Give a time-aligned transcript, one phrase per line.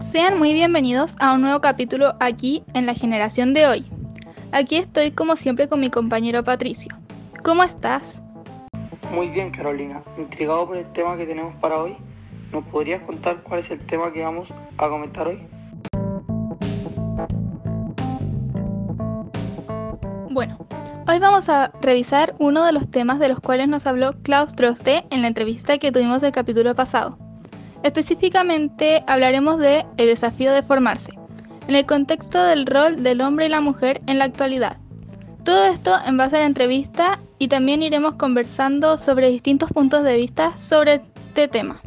[0.00, 3.84] Sean muy bienvenidos a un nuevo capítulo aquí en la generación de hoy.
[4.52, 6.96] Aquí estoy como siempre con mi compañero Patricio.
[7.42, 8.22] ¿Cómo estás?
[9.12, 10.02] Muy bien, Carolina.
[10.16, 11.96] Intrigado por el tema que tenemos para hoy,
[12.50, 14.48] ¿nos podrías contar cuál es el tema que vamos
[14.78, 15.46] a comentar hoy?
[20.30, 20.58] Bueno,
[21.06, 25.04] hoy vamos a revisar uno de los temas de los cuales nos habló Klaus Droste
[25.10, 27.18] en la entrevista que tuvimos el capítulo pasado.
[27.82, 31.12] Específicamente hablaremos de el desafío de formarse,
[31.68, 34.78] en el contexto del rol del hombre y la mujer en la actualidad.
[35.44, 40.16] Todo esto en base a la entrevista y también iremos conversando sobre distintos puntos de
[40.16, 41.82] vista sobre este tema.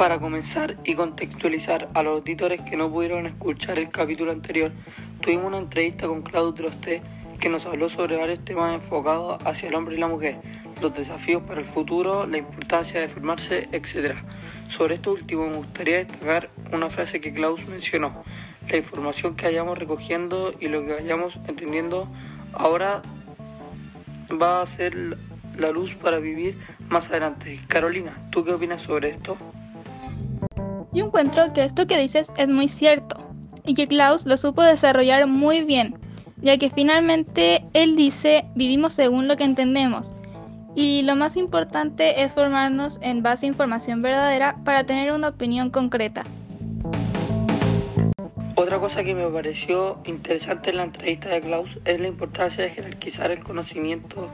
[0.00, 4.72] Para comenzar y contextualizar a los auditores que no pudieron escuchar el capítulo anterior,
[5.20, 7.02] tuvimos una entrevista con Claudio Trosté
[7.38, 10.38] que nos habló sobre varios temas enfocados hacia el hombre y la mujer,
[10.80, 14.16] los desafíos para el futuro, la importancia de formarse, etc.
[14.70, 18.24] Sobre esto último me gustaría destacar una frase que Klaus mencionó.
[18.70, 22.08] La información que vayamos recogiendo y lo que vayamos entendiendo
[22.54, 23.02] ahora
[24.32, 25.18] va a ser
[25.58, 26.54] la luz para vivir
[26.88, 27.60] más adelante.
[27.68, 29.36] Carolina, ¿tú qué opinas sobre esto?
[30.92, 33.16] Yo encuentro que esto que dices es muy cierto
[33.64, 35.94] y que Klaus lo supo desarrollar muy bien,
[36.42, 40.12] ya que finalmente él dice vivimos según lo que entendemos
[40.74, 45.70] y lo más importante es formarnos en base a información verdadera para tener una opinión
[45.70, 46.24] concreta.
[48.54, 52.70] Otra cosa que me pareció interesante en la entrevista de Klaus es la importancia de
[52.70, 54.28] jerarquizar el conocimiento.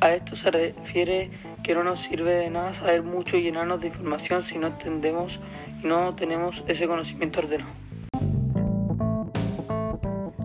[0.00, 1.30] A esto se refiere
[1.62, 5.38] que no nos sirve de nada saber mucho y llenarnos de información si no entendemos
[5.84, 7.70] no tenemos ese conocimiento ordenado.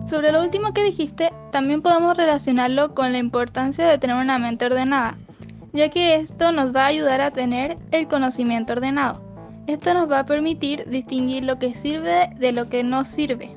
[0.08, 4.64] Sobre lo último que dijiste, también podemos relacionarlo con la importancia de tener una mente
[4.64, 5.14] ordenada,
[5.72, 9.22] ya que esto nos va a ayudar a tener el conocimiento ordenado.
[9.66, 13.54] Esto nos va a permitir distinguir lo que sirve de lo que no sirve.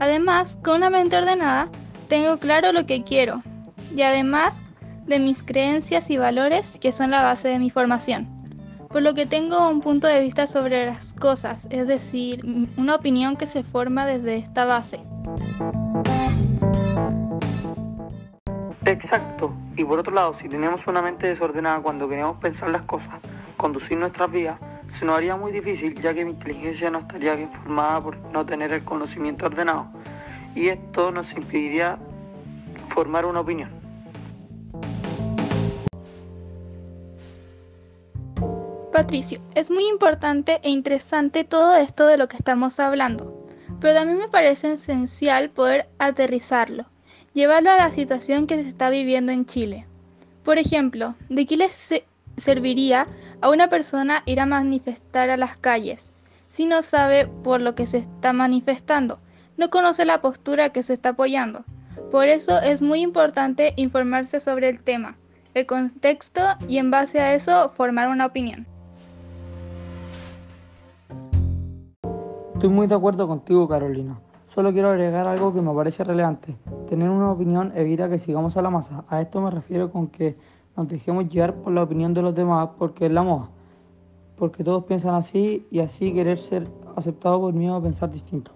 [0.00, 1.68] Además, con una mente ordenada,
[2.08, 3.42] tengo claro lo que quiero
[3.94, 4.60] y además
[5.06, 8.35] de mis creencias y valores que son la base de mi formación
[8.96, 12.42] por lo que tengo un punto de vista sobre las cosas, es decir,
[12.78, 15.00] una opinión que se forma desde esta base.
[18.86, 19.52] Exacto.
[19.76, 23.20] Y por otro lado, si tenemos una mente desordenada cuando queremos pensar las cosas,
[23.58, 24.58] conducir nuestras vidas,
[24.88, 28.46] se nos haría muy difícil ya que mi inteligencia no estaría bien formada por no
[28.46, 29.88] tener el conocimiento ordenado.
[30.54, 31.98] Y esto nos impediría
[32.88, 33.75] formar una opinión.
[38.96, 43.46] Patricio, es muy importante e interesante todo esto de lo que estamos hablando,
[43.78, 46.86] pero también me parece esencial poder aterrizarlo,
[47.34, 49.86] llevarlo a la situación que se está viviendo en Chile.
[50.44, 51.90] Por ejemplo, ¿de qué les
[52.38, 53.06] serviría
[53.42, 56.10] a una persona ir a manifestar a las calles
[56.48, 59.20] si no sabe por lo que se está manifestando,
[59.58, 61.66] no conoce la postura que se está apoyando?
[62.10, 65.18] Por eso es muy importante informarse sobre el tema,
[65.52, 68.66] el contexto y en base a eso formar una opinión.
[72.56, 74.18] Estoy muy de acuerdo contigo, Carolina.
[74.48, 76.56] Solo quiero agregar algo que me parece relevante.
[76.88, 79.04] Tener una opinión evita que sigamos a la masa.
[79.10, 80.38] A esto me refiero con que
[80.74, 83.50] nos dejemos llevar por la opinión de los demás porque es la moda.
[84.38, 88.52] Porque todos piensan así y así querer ser aceptado por miedo a pensar distinto.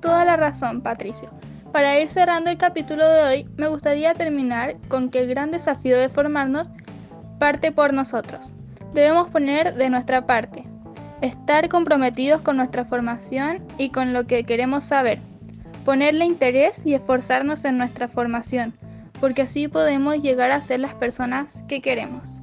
[0.00, 1.28] Toda la razón, Patricio.
[1.70, 5.98] Para ir cerrando el capítulo de hoy, me gustaría terminar con que el gran desafío
[5.98, 6.72] de formarnos
[7.38, 8.54] parte por nosotros.
[8.94, 10.69] Debemos poner de nuestra parte,
[11.22, 15.20] estar comprometidos con nuestra formación y con lo que queremos saber,
[15.84, 18.74] ponerle interés y esforzarnos en nuestra formación,
[19.20, 22.40] porque así podemos llegar a ser las personas que queremos.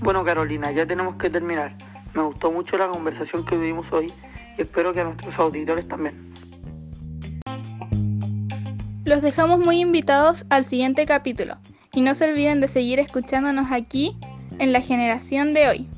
[0.00, 1.76] Bueno Carolina, ya tenemos que terminar.
[2.14, 4.12] Me gustó mucho la conversación que tuvimos hoy
[4.56, 6.32] y espero que a nuestros auditores también.
[9.04, 11.56] Los dejamos muy invitados al siguiente capítulo.
[11.94, 14.16] Y no se olviden de seguir escuchándonos aquí
[14.58, 15.88] en la generación de hoy.